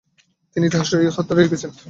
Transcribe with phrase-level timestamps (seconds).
[0.55, 1.71] তিনি ইতিহাসে খ্যাত হয়ে রয়েছেন।